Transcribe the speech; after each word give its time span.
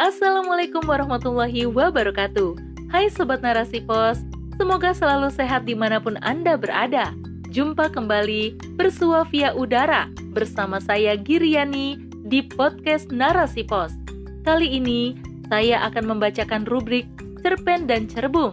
Assalamualaikum 0.00 0.84
warahmatullahi 0.84 1.68
wabarakatuh. 1.68 2.56
Hai 2.92 3.08
Sobat 3.08 3.40
Narasi 3.40 3.80
Pos 3.84 4.20
Semoga 4.60 4.92
selalu 4.92 5.32
sehat 5.32 5.64
di 5.64 5.72
mana 5.72 5.96
pun 6.04 6.20
Anda 6.20 6.60
berada. 6.60 7.16
Jumpa 7.48 7.88
kembali 7.96 8.76
bersua 8.76 9.24
via 9.32 9.56
udara 9.56 10.12
Bersama 10.36 10.76
saya 10.84 11.16
Giriani 11.16 11.96
di 12.28 12.44
podcast 12.44 13.08
Narasi 13.08 13.64
Pos. 13.64 13.96
Kali 14.44 14.76
ini 14.76 15.16
saya 15.48 15.80
akan 15.88 16.16
membacakan 16.16 16.68
rubrik 16.68 17.08
Cerpen 17.40 17.88
dan 17.88 18.04
Cerbung. 18.04 18.52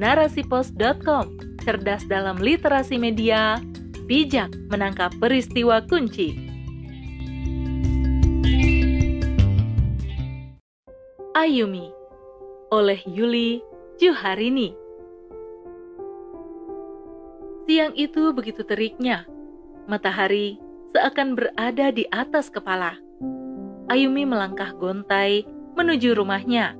Narasipos.com 0.00 1.36
Cerdas 1.60 2.08
dalam 2.08 2.40
literasi 2.40 2.96
media 2.96 3.60
Bijak 4.04 4.50
menangkap 4.68 5.14
peristiwa 5.22 5.78
kunci 5.86 6.52
Ayumi 11.32 11.88
oleh 12.68 13.00
Yuli 13.08 13.64
Juharini. 13.96 14.76
Siang 17.64 17.96
itu 17.96 18.36
begitu 18.36 18.62
teriknya, 18.68 19.24
matahari 19.88 20.60
seakan 20.92 21.32
berada 21.32 21.88
di 21.88 22.04
atas 22.12 22.52
kepala. 22.52 23.00
Ayumi 23.88 24.28
melangkah 24.28 24.76
gontai 24.76 25.48
menuju 25.74 26.14
rumahnya, 26.14 26.76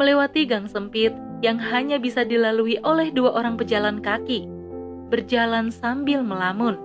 melewati 0.00 0.48
gang 0.48 0.64
sempit 0.64 1.12
yang 1.44 1.60
hanya 1.60 2.00
bisa 2.00 2.24
dilalui 2.24 2.80
oleh 2.80 3.12
dua 3.12 3.36
orang 3.36 3.60
pejalan 3.60 4.00
kaki, 4.00 4.48
berjalan 5.10 5.74
sambil 5.74 6.22
melamun. 6.22 6.78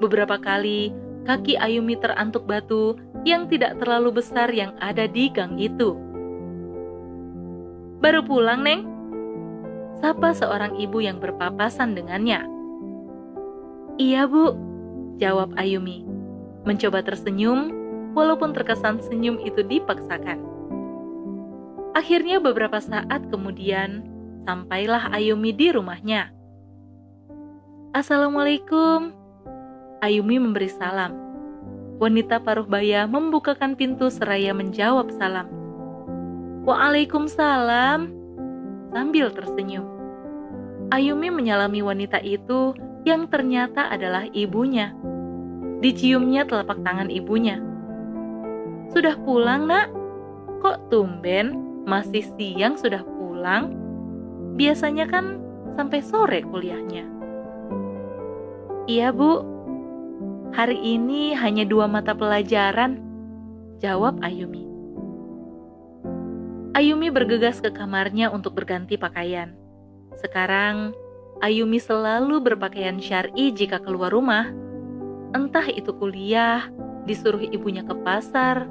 Beberapa 0.00 0.40
kali 0.40 0.90
kaki 1.28 1.54
Ayumi 1.60 1.94
terantuk 2.00 2.48
batu 2.48 2.98
yang 3.22 3.46
tidak 3.46 3.78
terlalu 3.78 4.18
besar 4.18 4.50
yang 4.50 4.74
ada 4.82 5.06
di 5.06 5.30
gang 5.30 5.60
itu. 5.60 5.94
Baru 8.02 8.26
pulang, 8.26 8.66
Neng? 8.66 8.82
Sapa 10.02 10.34
seorang 10.34 10.74
ibu 10.74 10.98
yang 10.98 11.22
berpapasan 11.22 11.94
dengannya. 11.94 12.42
Iya, 14.02 14.26
Bu, 14.26 14.58
jawab 15.22 15.54
Ayumi. 15.54 16.02
Mencoba 16.66 17.06
tersenyum, 17.06 17.70
walaupun 18.18 18.50
terkesan 18.50 18.98
senyum 19.06 19.38
itu 19.38 19.62
dipaksakan. 19.62 20.42
Akhirnya 21.94 22.42
beberapa 22.42 22.82
saat 22.82 23.30
kemudian, 23.30 24.02
sampailah 24.42 25.14
Ayumi 25.14 25.54
di 25.54 25.70
rumahnya. 25.70 26.34
Assalamualaikum. 27.92 29.12
Ayumi 30.00 30.40
memberi 30.40 30.72
salam. 30.72 31.12
Wanita 32.00 32.40
paruh 32.40 32.64
baya 32.64 33.04
membukakan 33.04 33.76
pintu 33.76 34.08
seraya 34.08 34.56
menjawab 34.56 35.12
salam. 35.12 35.44
Waalaikumsalam. 36.64 38.08
Sambil 38.96 39.28
tersenyum. 39.36 39.84
Ayumi 40.88 41.28
menyalami 41.28 41.84
wanita 41.84 42.16
itu 42.24 42.72
yang 43.04 43.28
ternyata 43.28 43.92
adalah 43.92 44.24
ibunya. 44.32 44.96
Diciumnya 45.84 46.48
telapak 46.48 46.80
tangan 46.80 47.12
ibunya. 47.12 47.60
Sudah 48.88 49.20
pulang, 49.20 49.68
nak? 49.68 49.92
Kok 50.64 50.88
tumben 50.88 51.60
masih 51.84 52.24
siang 52.40 52.72
sudah 52.80 53.04
pulang? 53.04 53.76
Biasanya 54.56 55.12
kan 55.12 55.44
sampai 55.76 56.00
sore 56.00 56.40
kuliahnya. 56.40 57.21
Iya, 58.90 59.14
Bu. 59.14 59.46
Hari 60.58 60.74
ini 60.74 61.38
hanya 61.38 61.62
dua 61.62 61.86
mata 61.86 62.18
pelajaran, 62.18 62.98
jawab 63.78 64.18
Ayumi. 64.26 64.66
Ayumi 66.74 67.14
bergegas 67.14 67.62
ke 67.62 67.70
kamarnya 67.70 68.34
untuk 68.34 68.58
berganti 68.58 68.98
pakaian. 68.98 69.54
Sekarang, 70.18 70.90
Ayumi 71.38 71.78
selalu 71.78 72.42
berpakaian 72.42 72.98
syari 72.98 73.54
jika 73.54 73.78
keluar 73.78 74.10
rumah. 74.10 74.50
Entah 75.30 75.70
itu 75.70 75.94
kuliah, 75.94 76.66
disuruh 77.06 77.40
ibunya 77.40 77.86
ke 77.86 77.94
pasar, 78.02 78.66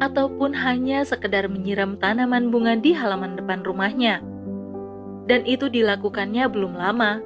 ataupun 0.00 0.56
hanya 0.56 1.04
sekedar 1.04 1.44
menyiram 1.52 2.00
tanaman 2.00 2.48
bunga 2.48 2.72
di 2.80 2.96
halaman 2.96 3.36
depan 3.36 3.60
rumahnya. 3.68 4.24
Dan 5.28 5.44
itu 5.44 5.68
dilakukannya 5.68 6.48
belum 6.48 6.72
lama, 6.72 7.20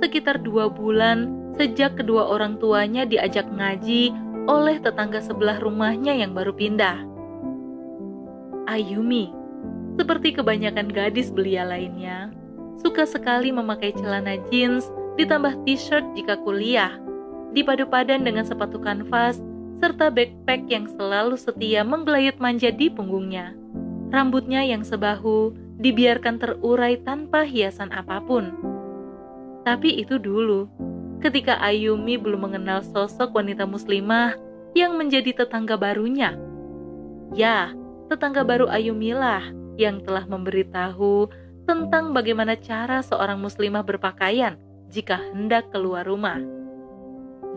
sekitar 0.00 0.40
dua 0.40 0.72
bulan 0.72 1.45
sejak 1.56 1.96
kedua 2.00 2.28
orang 2.28 2.60
tuanya 2.60 3.08
diajak 3.08 3.48
ngaji 3.48 4.12
oleh 4.46 4.78
tetangga 4.78 5.18
sebelah 5.18 5.58
rumahnya 5.58 6.14
yang 6.14 6.32
baru 6.36 6.54
pindah. 6.54 7.02
Ayumi 8.68 9.32
seperti 9.96 10.36
kebanyakan 10.36 10.92
gadis 10.92 11.32
belia 11.32 11.64
lainnya, 11.64 12.28
suka 12.84 13.08
sekali 13.08 13.48
memakai 13.48 13.96
celana 13.96 14.36
jeans 14.52 14.92
ditambah 15.16 15.64
t-shirt 15.64 16.04
jika 16.12 16.36
kuliah, 16.44 16.92
dipadu 17.56 17.88
padan 17.88 18.20
dengan 18.20 18.44
sepatu 18.44 18.76
kanvas 18.76 19.40
serta 19.80 20.12
backpack 20.12 20.68
yang 20.68 20.84
selalu 20.84 21.40
setia 21.40 21.80
menggelayut 21.80 22.36
manja 22.36 22.68
di 22.68 22.92
punggungnya. 22.92 23.56
Rambutnya 24.12 24.60
yang 24.64 24.84
sebahu 24.84 25.56
dibiarkan 25.80 26.40
terurai 26.40 27.00
tanpa 27.00 27.48
hiasan 27.48 27.92
apa 27.92 28.20
pun. 28.20 28.52
Tapi 29.64 30.00
itu 30.00 30.20
dulu, 30.20 30.68
ketika 31.20 31.56
Ayumi 31.60 32.20
belum 32.20 32.50
mengenal 32.50 32.84
sosok 32.84 33.32
wanita 33.36 33.64
muslimah 33.64 34.36
yang 34.76 34.94
menjadi 35.00 35.44
tetangga 35.44 35.80
barunya. 35.80 36.36
Ya, 37.32 37.72
tetangga 38.12 38.44
baru 38.44 38.68
Ayumilah 38.68 39.42
yang 39.80 40.04
telah 40.04 40.24
memberitahu 40.28 41.28
tentang 41.66 42.14
bagaimana 42.14 42.54
cara 42.54 43.02
seorang 43.02 43.42
muslimah 43.42 43.82
berpakaian 43.82 44.54
jika 44.92 45.18
hendak 45.32 45.68
keluar 45.74 46.06
rumah. 46.06 46.38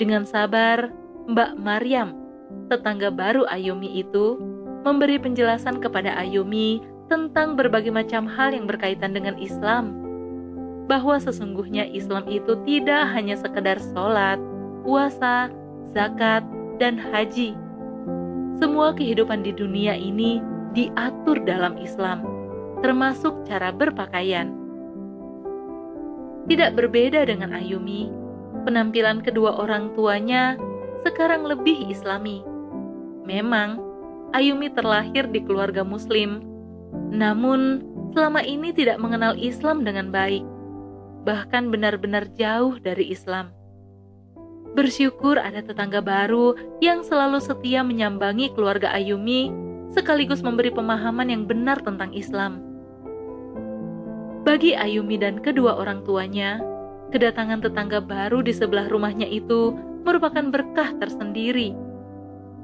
Dengan 0.02 0.26
sabar, 0.26 0.90
Mbak 1.30 1.52
Maryam, 1.62 2.18
tetangga 2.72 3.14
baru 3.14 3.46
Ayumi 3.46 4.02
itu, 4.02 4.40
memberi 4.82 5.22
penjelasan 5.22 5.78
kepada 5.84 6.16
Ayumi 6.18 6.82
tentang 7.12 7.54
berbagai 7.54 7.94
macam 7.94 8.26
hal 8.26 8.56
yang 8.56 8.66
berkaitan 8.66 9.14
dengan 9.14 9.38
Islam. 9.38 10.09
Bahwa 10.90 11.22
sesungguhnya 11.22 11.86
Islam 11.94 12.26
itu 12.26 12.58
tidak 12.66 13.14
hanya 13.14 13.38
sekedar 13.38 13.78
sholat, 13.94 14.42
puasa, 14.82 15.54
zakat, 15.94 16.42
dan 16.82 16.98
haji. 16.98 17.54
Semua 18.58 18.92
kehidupan 18.98 19.46
di 19.46 19.54
dunia 19.54 19.94
ini 19.94 20.42
diatur 20.74 21.38
dalam 21.46 21.78
Islam, 21.78 22.26
termasuk 22.82 23.46
cara 23.46 23.70
berpakaian. 23.70 24.50
Tidak 26.50 26.74
berbeda 26.74 27.30
dengan 27.30 27.54
Ayumi, 27.54 28.10
penampilan 28.66 29.22
kedua 29.22 29.62
orang 29.62 29.94
tuanya 29.94 30.58
sekarang 31.06 31.46
lebih 31.46 31.78
islami. 31.88 32.42
Memang, 33.24 33.78
Ayumi 34.34 34.74
terlahir 34.74 35.30
di 35.30 35.42
keluarga 35.46 35.86
muslim, 35.86 36.42
namun 37.14 37.86
selama 38.14 38.42
ini 38.42 38.74
tidak 38.74 38.98
mengenal 38.98 39.38
Islam 39.38 39.86
dengan 39.86 40.10
baik, 40.10 40.42
bahkan 41.30 41.70
benar-benar 41.70 42.26
jauh 42.34 42.82
dari 42.82 43.14
Islam. 43.14 43.54
Bersyukur 44.74 45.38
ada 45.38 45.62
tetangga 45.62 46.02
baru 46.02 46.58
yang 46.82 47.06
selalu 47.06 47.38
setia 47.38 47.86
menyambangi 47.86 48.50
keluarga 48.58 48.90
Ayumi 48.90 49.54
sekaligus 49.94 50.42
memberi 50.42 50.74
pemahaman 50.74 51.30
yang 51.30 51.46
benar 51.46 51.78
tentang 51.86 52.10
Islam. 52.18 52.66
Bagi 54.42 54.74
Ayumi 54.74 55.22
dan 55.22 55.38
kedua 55.38 55.78
orang 55.78 56.02
tuanya, 56.02 56.66
kedatangan 57.14 57.62
tetangga 57.62 58.02
baru 58.02 58.42
di 58.42 58.50
sebelah 58.50 58.90
rumahnya 58.90 59.30
itu 59.30 59.78
merupakan 60.02 60.50
berkah 60.50 60.98
tersendiri. 60.98 61.78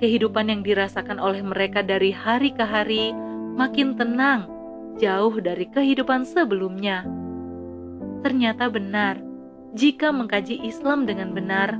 Kehidupan 0.02 0.50
yang 0.50 0.66
dirasakan 0.66 1.22
oleh 1.22 1.46
mereka 1.46 1.86
dari 1.86 2.10
hari 2.10 2.50
ke 2.50 2.66
hari 2.66 3.14
makin 3.54 3.94
tenang, 3.94 4.50
jauh 4.98 5.38
dari 5.38 5.70
kehidupan 5.70 6.26
sebelumnya. 6.26 7.06
Ternyata 8.26 8.74
benar, 8.74 9.22
jika 9.78 10.10
mengkaji 10.10 10.66
Islam 10.66 11.06
dengan 11.06 11.30
benar, 11.38 11.78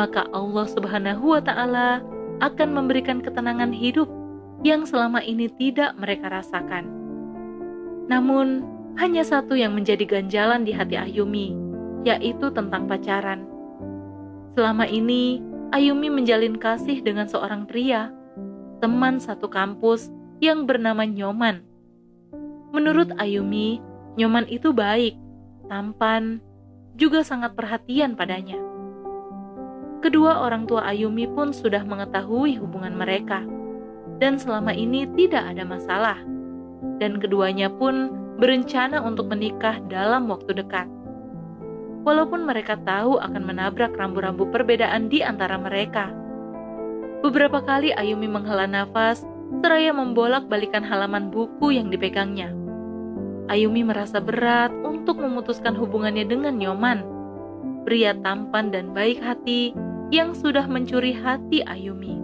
maka 0.00 0.24
Allah 0.32 0.64
Subhanahu 0.64 1.36
wa 1.36 1.44
Ta'ala 1.44 2.00
akan 2.40 2.72
memberikan 2.72 3.20
ketenangan 3.20 3.68
hidup 3.68 4.08
yang 4.64 4.88
selama 4.88 5.20
ini 5.20 5.52
tidak 5.60 5.92
mereka 6.00 6.32
rasakan. 6.32 6.88
Namun, 8.08 8.64
hanya 8.96 9.28
satu 9.28 9.60
yang 9.60 9.76
menjadi 9.76 10.08
ganjalan 10.08 10.64
di 10.64 10.72
hati 10.72 10.96
Ayumi, 10.96 11.52
yaitu 12.08 12.48
tentang 12.48 12.88
pacaran. 12.88 13.44
Selama 14.56 14.88
ini, 14.88 15.44
Ayumi 15.76 16.08
menjalin 16.08 16.56
kasih 16.56 17.04
dengan 17.04 17.28
seorang 17.28 17.68
pria, 17.68 18.08
teman 18.80 19.20
satu 19.20 19.52
kampus 19.52 20.08
yang 20.40 20.64
bernama 20.64 21.04
Nyoman. 21.04 21.60
Menurut 22.72 23.12
Ayumi, 23.20 23.84
Nyoman 24.16 24.48
itu 24.48 24.72
baik, 24.72 25.20
tampan, 25.66 26.38
juga 26.94 27.26
sangat 27.26 27.58
perhatian 27.58 28.14
padanya. 28.14 28.56
Kedua 30.04 30.44
orang 30.44 30.68
tua 30.68 30.84
Ayumi 30.84 31.24
pun 31.24 31.50
sudah 31.50 31.80
mengetahui 31.80 32.60
hubungan 32.60 32.92
mereka, 32.92 33.40
dan 34.20 34.36
selama 34.36 34.76
ini 34.76 35.08
tidak 35.16 35.48
ada 35.48 35.64
masalah. 35.64 36.20
Dan 37.00 37.18
keduanya 37.18 37.72
pun 37.72 38.12
berencana 38.36 39.00
untuk 39.00 39.32
menikah 39.32 39.80
dalam 39.88 40.28
waktu 40.28 40.60
dekat. 40.60 40.86
Walaupun 42.04 42.44
mereka 42.44 42.76
tahu 42.84 43.16
akan 43.16 43.42
menabrak 43.48 43.96
rambu-rambu 43.96 44.52
perbedaan 44.52 45.08
di 45.08 45.24
antara 45.24 45.56
mereka. 45.56 46.12
Beberapa 47.24 47.64
kali 47.64 47.96
Ayumi 47.96 48.28
menghela 48.28 48.68
nafas 48.68 49.24
seraya 49.64 49.96
membolak-balikan 49.96 50.84
halaman 50.84 51.32
buku 51.32 51.72
yang 51.72 51.88
dipegangnya. 51.88 52.52
Ayumi 53.52 53.84
merasa 53.84 54.24
berat 54.24 54.72
untuk 54.82 55.20
memutuskan 55.20 55.76
hubungannya 55.76 56.24
dengan 56.24 56.56
Nyoman, 56.56 57.04
pria 57.84 58.16
tampan 58.24 58.72
dan 58.72 58.96
baik 58.96 59.20
hati 59.20 59.76
yang 60.08 60.32
sudah 60.32 60.64
mencuri 60.64 61.12
hati 61.12 61.60
Ayumi. 61.68 62.16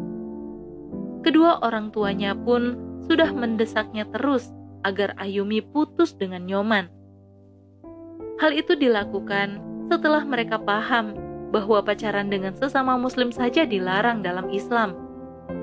Kedua 1.21 1.61
orang 1.61 1.93
tuanya 1.93 2.33
pun 2.33 2.81
sudah 3.05 3.29
mendesaknya 3.37 4.09
terus 4.09 4.49
agar 4.89 5.13
Ayumi 5.21 5.61
putus 5.61 6.17
dengan 6.17 6.49
Nyoman. 6.49 6.89
Hal 8.41 8.57
itu 8.57 8.73
dilakukan 8.73 9.61
setelah 9.93 10.25
mereka 10.25 10.57
paham 10.57 11.13
bahwa 11.53 11.85
pacaran 11.85 12.33
dengan 12.33 12.57
sesama 12.57 12.97
Muslim 12.97 13.29
saja 13.29 13.69
dilarang 13.69 14.25
dalam 14.25 14.49
Islam, 14.49 14.97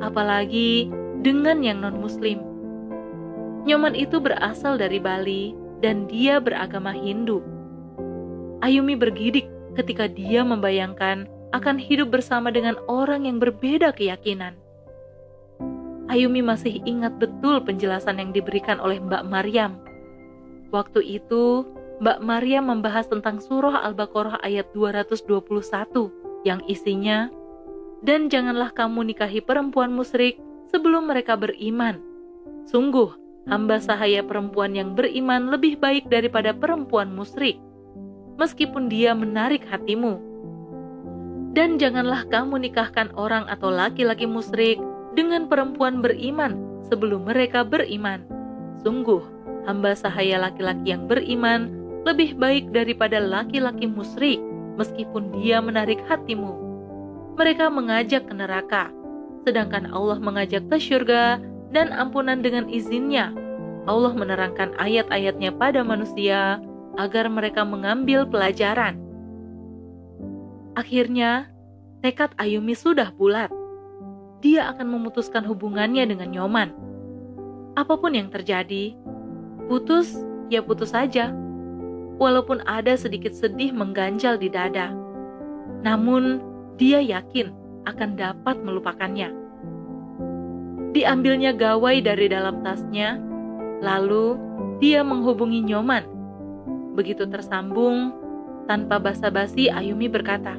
apalagi 0.04 0.92
dengan 1.25 1.65
yang 1.65 1.81
non-Muslim. 1.81 2.46
Nyoman 3.65 3.98
itu 3.98 4.21
berasal 4.21 4.77
dari 4.77 5.01
Bali 5.01 5.56
dan 5.81 6.06
dia 6.06 6.38
beragama 6.38 6.94
Hindu. 6.94 7.42
Ayumi 8.62 8.98
bergidik 8.98 9.50
ketika 9.77 10.09
dia 10.09 10.42
membayangkan 10.42 11.30
akan 11.54 11.77
hidup 11.80 12.12
bersama 12.12 12.51
dengan 12.51 12.75
orang 12.92 13.30
yang 13.30 13.38
berbeda 13.39 13.94
keyakinan. 13.95 14.57
Ayumi 16.07 16.39
masih 16.39 16.80
ingat 16.88 17.19
betul 17.19 17.59
penjelasan 17.63 18.19
yang 18.19 18.31
diberikan 18.31 18.80
oleh 18.80 18.98
Mbak 18.98 19.24
Maryam. 19.27 19.75
Waktu 20.71 21.04
itu, 21.19 21.68
Mbak 22.00 22.19
Maryam 22.24 22.71
membahas 22.71 23.12
tentang 23.12 23.44
surah 23.44 23.83
Al-Baqarah 23.83 24.39
ayat 24.44 24.71
221 24.71 26.48
yang 26.48 26.63
isinya, 26.68 27.27
Dan 28.06 28.30
janganlah 28.30 28.71
kamu 28.77 29.09
nikahi 29.09 29.42
perempuan 29.42 29.89
musyrik 29.89 30.38
sebelum 30.69 31.09
mereka 31.09 31.33
beriman. 31.33 31.98
Sungguh, 32.69 33.09
hamba 33.47 33.79
sahaya 33.79 34.21
perempuan 34.21 34.75
yang 34.75 34.94
beriman 34.94 35.49
lebih 35.49 35.79
baik 35.79 36.11
daripada 36.11 36.51
perempuan 36.51 37.15
musyrik, 37.15 37.57
meskipun 38.35 38.91
dia 38.91 39.15
menarik 39.15 39.63
hatimu. 39.67 40.19
Dan 41.55 41.81
janganlah 41.81 42.27
kamu 42.29 42.69
nikahkan 42.69 43.09
orang 43.17 43.47
atau 43.49 43.73
laki-laki 43.73 44.29
musyrik 44.29 44.77
dengan 45.17 45.49
perempuan 45.49 46.03
beriman 46.03 46.83
sebelum 46.85 47.25
mereka 47.25 47.65
beriman. 47.65 48.21
Sungguh, 48.85 49.25
hamba 49.65 49.97
sahaya 49.97 50.38
laki-laki 50.38 50.94
yang 50.94 51.09
beriman 51.09 51.73
lebih 52.05 52.38
baik 52.38 52.69
daripada 52.71 53.17
laki-laki 53.17 53.89
musyrik, 53.89 54.38
meskipun 54.77 55.33
dia 55.41 55.57
menarik 55.59 55.97
hatimu. 56.05 56.53
Mereka 57.35 57.73
mengajak 57.73 58.29
ke 58.29 58.33
neraka, 58.38 58.94
sedangkan 59.44 59.89
Allah 59.89 60.21
mengajak 60.21 60.69
ke 60.69 60.77
surga 60.77 61.41
dan 61.71 61.91
ampunan 61.91 62.39
dengan 62.39 62.67
izinnya. 62.71 63.33
Allah 63.87 64.11
menerangkan 64.11 64.75
ayat-ayatnya 64.75 65.55
pada 65.55 65.79
manusia 65.83 66.59
agar 66.99 67.31
mereka 67.31 67.63
mengambil 67.63 68.27
pelajaran. 68.27 68.99
Akhirnya, 70.75 71.49
tekad 72.03 72.35
Ayumi 72.37 72.75
sudah 72.75 73.09
bulat. 73.15 73.49
Dia 74.43 74.69
akan 74.75 74.93
memutuskan 74.93 75.41
hubungannya 75.47 76.05
dengan 76.05 76.29
Nyoman. 76.29 76.69
Apa 77.73 77.97
pun 77.97 78.13
yang 78.13 78.29
terjadi, 78.29 78.93
putus 79.65 80.21
ya 80.51 80.61
putus 80.61 80.93
saja. 80.93 81.33
Walaupun 82.17 82.65
ada 82.65 82.97
sedikit 82.97 83.33
sedih 83.33 83.73
mengganjal 83.73 84.41
di 84.41 84.49
dada. 84.49 84.93
Namun, 85.85 86.41
dia 86.81 86.97
yakin 86.97 87.53
akan 87.85 88.17
dapat 88.17 88.57
melupakannya. 88.61 89.46
Diambilnya 90.95 91.51
gawai 91.51 91.99
dari 91.99 92.31
dalam 92.31 92.63
tasnya, 92.63 93.19
lalu 93.83 94.39
dia 94.79 95.03
menghubungi 95.03 95.65
Nyoman. 95.65 96.05
Begitu 96.95 97.27
tersambung, 97.27 98.15
tanpa 98.65 98.99
basa-basi 98.99 99.71
Ayumi 99.71 100.07
berkata, 100.11 100.55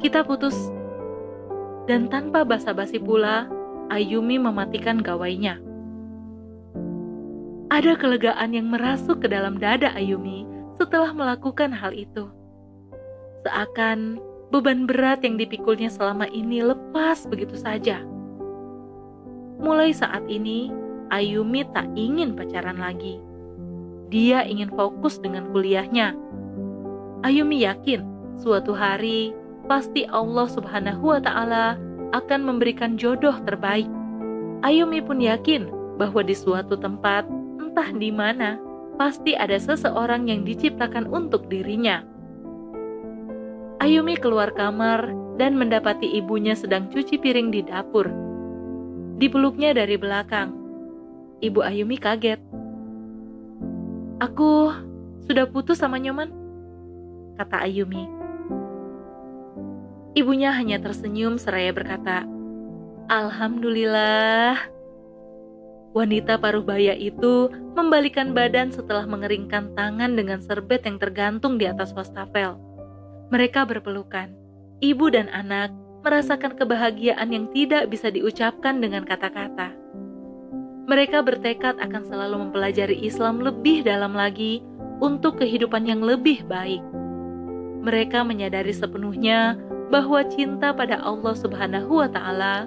"Kita 0.00 0.22
putus." 0.26 0.56
Dan 1.88 2.06
tanpa 2.06 2.46
basa-basi 2.46 3.02
pula, 3.02 3.50
Ayumi 3.90 4.38
mematikan 4.38 5.02
gawainya. 5.02 5.58
Ada 7.72 7.96
kelegaan 7.96 8.52
yang 8.52 8.68
merasuk 8.68 9.24
ke 9.24 9.28
dalam 9.32 9.56
dada 9.56 9.90
Ayumi 9.96 10.44
setelah 10.76 11.10
melakukan 11.10 11.72
hal 11.72 11.90
itu. 11.96 12.28
Seakan 13.42 14.20
beban 14.52 14.84
berat 14.84 15.24
yang 15.24 15.40
dipikulnya 15.40 15.88
selama 15.88 16.28
ini 16.30 16.60
lepas 16.62 17.24
begitu 17.26 17.56
saja. 17.56 18.04
Mulai 19.62 19.94
saat 19.94 20.26
ini, 20.26 20.74
Ayumi 21.12 21.62
tak 21.70 21.86
ingin 21.94 22.34
pacaran 22.34 22.80
lagi. 22.80 23.20
Dia 24.08 24.42
ingin 24.48 24.72
fokus 24.72 25.20
dengan 25.20 25.52
kuliahnya. 25.52 26.16
Ayumi 27.22 27.62
yakin 27.62 28.02
suatu 28.40 28.74
hari 28.74 29.30
pasti 29.70 30.08
Allah 30.08 30.48
Subhanahu 30.50 31.14
wa 31.14 31.20
Ta'ala 31.22 31.76
akan 32.16 32.40
memberikan 32.42 32.96
jodoh 32.96 33.36
terbaik. 33.44 33.86
Ayumi 34.66 35.04
pun 35.04 35.20
yakin 35.20 35.68
bahwa 36.00 36.24
di 36.24 36.32
suatu 36.32 36.80
tempat, 36.80 37.28
entah 37.60 37.92
di 37.92 38.08
mana, 38.08 38.56
pasti 38.96 39.36
ada 39.36 39.60
seseorang 39.60 40.32
yang 40.32 40.48
diciptakan 40.48 41.06
untuk 41.12 41.46
dirinya. 41.52 42.00
Ayumi 43.84 44.16
keluar 44.16 44.50
kamar 44.56 45.12
dan 45.36 45.60
mendapati 45.60 46.08
ibunya 46.18 46.56
sedang 46.56 46.88
cuci 46.88 47.20
piring 47.20 47.52
di 47.52 47.60
dapur. 47.68 48.31
Dipeluknya 49.22 49.70
dari 49.70 49.94
belakang. 49.94 50.50
Ibu 51.38 51.62
Ayumi 51.62 51.94
kaget. 51.94 52.42
Aku 54.18 54.74
sudah 55.30 55.46
putus 55.46 55.78
sama 55.78 56.02
Nyoman, 56.02 56.26
kata 57.38 57.62
Ayumi. 57.62 58.10
Ibunya 60.18 60.50
hanya 60.50 60.82
tersenyum 60.82 61.38
seraya 61.38 61.70
berkata, 61.70 62.26
Alhamdulillah. 63.06 64.58
Wanita 65.94 66.42
paruh 66.42 66.66
baya 66.66 66.98
itu 66.98 67.46
membalikan 67.78 68.34
badan 68.34 68.74
setelah 68.74 69.06
mengeringkan 69.06 69.70
tangan 69.78 70.18
dengan 70.18 70.42
serbet 70.42 70.82
yang 70.82 70.98
tergantung 70.98 71.62
di 71.62 71.70
atas 71.70 71.94
wastafel. 71.94 72.58
Mereka 73.30 73.70
berpelukan. 73.70 74.34
Ibu 74.82 75.14
dan 75.14 75.30
anak 75.30 75.70
merasakan 76.02 76.58
kebahagiaan 76.58 77.30
yang 77.30 77.46
tidak 77.54 77.86
bisa 77.88 78.10
diucapkan 78.10 78.82
dengan 78.82 79.06
kata-kata. 79.06 79.70
Mereka 80.90 81.22
bertekad 81.22 81.78
akan 81.78 82.02
selalu 82.10 82.36
mempelajari 82.50 82.98
Islam 83.06 83.38
lebih 83.38 83.86
dalam 83.86 84.18
lagi 84.18 84.60
untuk 84.98 85.38
kehidupan 85.38 85.86
yang 85.86 86.02
lebih 86.02 86.42
baik. 86.50 86.82
Mereka 87.82 88.26
menyadari 88.26 88.74
sepenuhnya 88.74 89.54
bahwa 89.94 90.26
cinta 90.26 90.74
pada 90.74 90.98
Allah 90.98 91.34
Subhanahu 91.38 92.02
wa 92.02 92.10
Ta'ala 92.10 92.66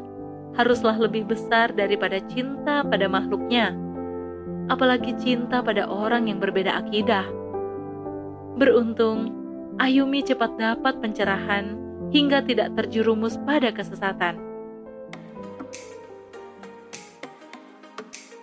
haruslah 0.55 0.95
lebih 0.95 1.27
besar 1.27 1.75
daripada 1.75 2.23
cinta 2.31 2.87
pada 2.87 3.11
makhluknya, 3.11 3.75
apalagi 4.71 5.11
cinta 5.19 5.59
pada 5.59 5.83
orang 5.83 6.31
yang 6.31 6.39
berbeda 6.39 6.71
akidah. 6.71 7.27
Beruntung, 8.55 9.35
Ayumi 9.75 10.23
cepat 10.23 10.55
dapat 10.55 11.03
pencerahan 11.03 11.84
hingga 12.13 12.45
tidak 12.45 12.73
terjerumus 12.77 13.37
pada 13.45 13.73
kesesatan. 13.73 14.37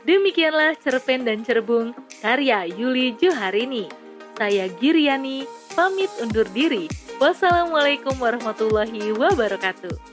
Demikianlah 0.03 0.75
cerpen 0.83 1.23
dan 1.23 1.47
cerbung 1.47 1.95
karya 2.19 2.67
Yuli 2.67 3.15
Joharini. 3.15 3.87
Saya 4.35 4.67
Giriani, 4.83 5.47
pamit 5.79 6.11
undur 6.19 6.49
diri. 6.51 6.91
Wassalamualaikum 7.23 8.19
warahmatullahi 8.19 9.15
wabarakatuh. 9.15 10.12